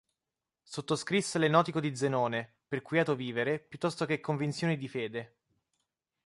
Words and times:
Sottoscrisse 0.63 1.37
l'Enotico 1.37 1.79
di 1.79 1.95
Zenone 1.95 2.61
per 2.67 2.81
quieto 2.81 3.15
vivere 3.15 3.59
piuttosto 3.59 4.05
che 4.07 4.19
convinzioni 4.19 4.75
di 4.75 4.87
fede. 4.87 5.35